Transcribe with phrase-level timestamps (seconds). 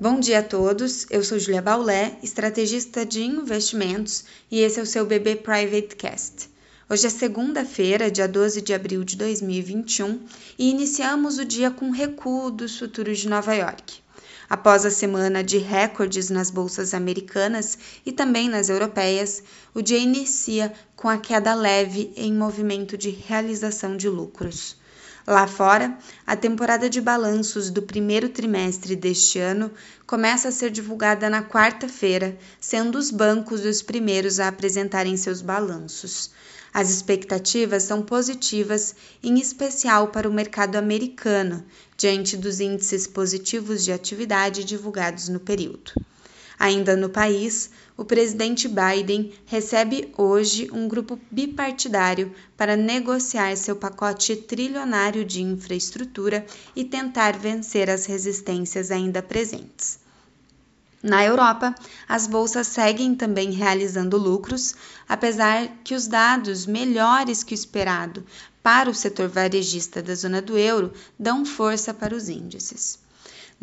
[0.00, 4.86] Bom dia a todos, eu sou Julia Baulé, estrategista de investimentos e esse é o
[4.86, 6.50] seu BB Private Cast.
[6.90, 10.20] Hoje é segunda-feira, dia 12 de abril de 2021
[10.58, 14.02] e iniciamos o dia com recuo dos futuros de Nova York.
[14.50, 20.74] Após a semana de recordes nas bolsas americanas e também nas europeias, o dia inicia
[20.96, 24.76] com a queda leve em movimento de realização de lucros.
[25.26, 29.70] Lá fora, a temporada de balanços do primeiro trimestre deste ano
[30.06, 36.30] começa a ser divulgada na quarta-feira, sendo os bancos os primeiros a apresentarem seus balanços.
[36.74, 41.64] As expectativas são positivas, em especial para o mercado americano,
[41.96, 45.92] diante dos índices positivos de atividade divulgados no período.
[46.58, 54.36] Ainda no país, o presidente Biden recebe hoje um grupo bipartidário para negociar seu pacote
[54.36, 59.98] trilionário de infraestrutura e tentar vencer as resistências ainda presentes.
[61.02, 61.74] Na Europa,
[62.08, 64.74] as bolsas seguem também realizando lucros,
[65.06, 68.24] apesar que os dados melhores que o esperado
[68.62, 72.98] para o setor varejista da zona do euro dão força para os índices.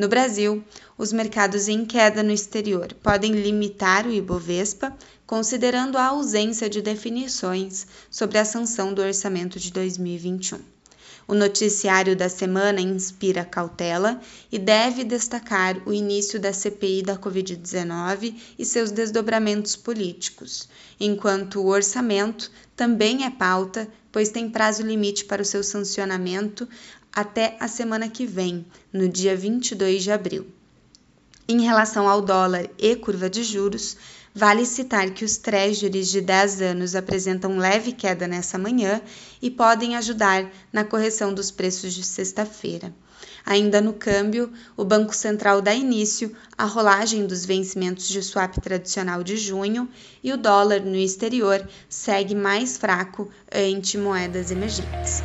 [0.01, 0.63] No Brasil,
[0.97, 7.85] os mercados em queda no exterior podem limitar o Ibovespa, considerando a ausência de definições
[8.09, 10.80] sobre a sanção do orçamento de 2021.
[11.27, 14.19] O noticiário da semana inspira cautela
[14.51, 20.67] e deve destacar o início da CPI da Covid-19 e seus desdobramentos políticos,
[20.99, 26.67] enquanto o orçamento também é pauta, pois tem prazo limite para o seu sancionamento
[27.13, 30.47] até a semana que vem, no dia 22 de abril.
[31.47, 33.97] Em relação ao dólar e curva de juros,
[34.33, 39.01] vale citar que os treasuries de 10 anos apresentam leve queda nessa manhã
[39.41, 42.93] e podem ajudar na correção dos preços de sexta-feira.
[43.45, 49.23] Ainda no câmbio, o Banco Central dá início à rolagem dos vencimentos de swap tradicional
[49.23, 49.89] de junho
[50.23, 55.23] e o dólar no exterior segue mais fraco ante moedas emergentes.